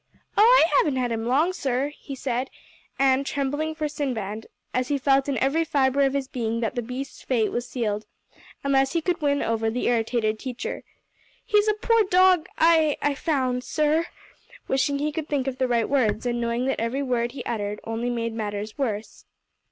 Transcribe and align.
"Oh, 0.35 0.41
I 0.41 0.63
haven't 0.79 0.95
had 0.99 1.11
him 1.11 1.27
long, 1.27 1.53
sir," 1.53 1.89
he 1.89 2.15
said, 2.15 2.49
and 2.97 3.23
trembling 3.23 3.75
for 3.75 3.87
Sinbad, 3.87 4.47
as 4.73 4.87
he 4.87 4.97
felt 4.97 5.29
in 5.29 5.37
every 5.37 5.63
fibre 5.63 6.01
of 6.01 6.13
his 6.15 6.27
being 6.27 6.59
that 6.61 6.73
the 6.73 6.81
beast's 6.81 7.21
fate 7.21 7.51
was 7.51 7.67
sealed, 7.69 8.07
unless 8.63 8.93
he 8.93 9.01
could 9.03 9.21
win 9.21 9.43
over 9.43 9.69
the 9.69 9.85
irritated 9.85 10.39
teacher. 10.39 10.81
"He's 11.45 11.67
a 11.67 11.75
poor 11.75 12.01
dog 12.05 12.47
I 12.57 12.97
I 12.99 13.13
found, 13.13 13.63
sir," 13.63 14.07
wishing 14.67 14.97
he 14.97 15.11
could 15.11 15.27
think 15.29 15.45
of 15.45 15.59
the 15.59 15.67
right 15.67 15.87
words, 15.87 16.25
and 16.25 16.41
knowing 16.41 16.65
that 16.65 16.79
every 16.81 17.03
word 17.03 17.33
he 17.33 17.43
uttered 17.45 17.79
only 17.83 18.09
made 18.09 18.33
matters 18.33 18.79
worse. 18.79 19.25